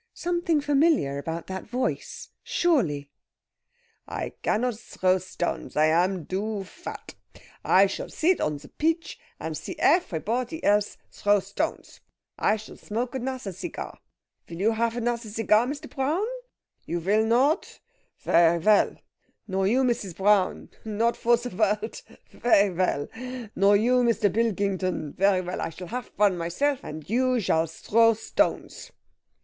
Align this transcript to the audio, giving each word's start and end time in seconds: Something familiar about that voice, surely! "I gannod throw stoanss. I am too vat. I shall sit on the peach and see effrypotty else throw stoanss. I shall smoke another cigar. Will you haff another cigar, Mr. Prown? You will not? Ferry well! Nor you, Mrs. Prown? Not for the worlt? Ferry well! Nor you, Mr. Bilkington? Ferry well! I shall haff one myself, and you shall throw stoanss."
Something 0.15 0.61
familiar 0.61 1.19
about 1.19 1.45
that 1.45 1.65
voice, 1.67 2.29
surely! 2.41 3.11
"I 4.07 4.33
gannod 4.41 4.79
throw 4.79 5.19
stoanss. 5.19 5.77
I 5.77 5.85
am 5.85 6.25
too 6.25 6.63
vat. 6.63 7.13
I 7.63 7.85
shall 7.85 8.09
sit 8.09 8.41
on 8.41 8.57
the 8.57 8.69
peach 8.69 9.19
and 9.39 9.55
see 9.55 9.75
effrypotty 9.75 10.59
else 10.63 10.97
throw 11.11 11.39
stoanss. 11.39 11.99
I 12.35 12.55
shall 12.55 12.77
smoke 12.77 13.13
another 13.13 13.51
cigar. 13.51 13.99
Will 14.49 14.59
you 14.59 14.71
haff 14.71 14.95
another 14.95 15.29
cigar, 15.29 15.67
Mr. 15.67 15.87
Prown? 15.87 16.25
You 16.87 16.99
will 16.99 17.23
not? 17.27 17.79
Ferry 18.17 18.57
well! 18.57 18.95
Nor 19.47 19.67
you, 19.67 19.83
Mrs. 19.83 20.15
Prown? 20.15 20.69
Not 20.83 21.15
for 21.15 21.37
the 21.37 21.55
worlt? 21.55 22.01
Ferry 22.25 22.73
well! 22.73 23.07
Nor 23.55 23.77
you, 23.77 23.97
Mr. 24.01 24.33
Bilkington? 24.33 25.13
Ferry 25.13 25.41
well! 25.41 25.61
I 25.61 25.69
shall 25.69 25.89
haff 25.89 26.09
one 26.15 26.39
myself, 26.39 26.79
and 26.81 27.07
you 27.07 27.39
shall 27.39 27.67
throw 27.67 28.15
stoanss." 28.15 28.89